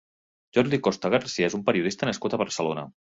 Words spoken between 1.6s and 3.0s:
periodista nascut a Barcelona.